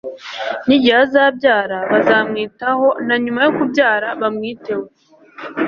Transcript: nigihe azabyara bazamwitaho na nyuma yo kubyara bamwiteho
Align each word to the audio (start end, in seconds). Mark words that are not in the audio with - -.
nigihe 0.67 0.97
azabyara 1.05 1.77
bazamwitaho 1.91 2.87
na 3.07 3.15
nyuma 3.23 3.39
yo 3.45 3.51
kubyara 3.57 4.07
bamwiteho 4.21 4.83